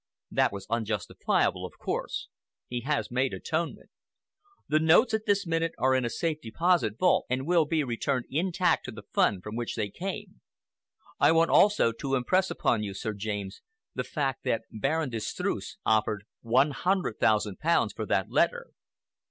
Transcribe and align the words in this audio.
That 0.31 0.51
was 0.51 0.65
unjustifiable, 0.67 1.63
of 1.63 1.77
course. 1.77 2.27
He 2.67 2.79
has 2.81 3.11
made 3.11 3.35
atonement. 3.35 3.91
The 4.67 4.79
notes 4.79 5.13
at 5.13 5.27
this 5.27 5.45
minute 5.45 5.73
are 5.77 5.93
in 5.93 6.05
a 6.05 6.09
safe 6.09 6.41
deposit 6.41 6.97
vault 6.97 7.27
and 7.29 7.45
will 7.45 7.65
be 7.65 7.83
returned 7.83 8.25
intact 8.31 8.85
to 8.85 8.91
the 8.91 9.03
fund 9.03 9.43
from 9.43 9.55
which 9.55 9.75
they 9.75 9.91
came. 9.91 10.41
I 11.19 11.31
want, 11.31 11.51
also, 11.51 11.91
to 11.91 12.15
impress 12.15 12.49
upon 12.49 12.81
you, 12.81 12.95
Sir 12.95 13.13
James, 13.13 13.61
the 13.93 14.03
fact 14.03 14.43
that 14.43 14.63
Baron 14.71 15.11
de 15.11 15.19
Streuss 15.19 15.77
offered 15.85 16.23
one 16.41 16.71
hundred 16.71 17.19
thousand 17.19 17.59
pounds 17.59 17.93
for 17.93 18.07
that 18.07 18.31
letter." 18.31 18.71